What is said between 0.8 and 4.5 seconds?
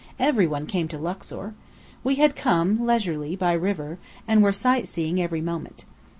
to Luxor. We had come, leisurely, by river, and